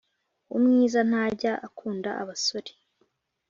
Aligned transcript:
umwiza 0.55 0.99
ntajya 1.09 1.51
akunda 1.67 2.09
abasore 2.21 2.71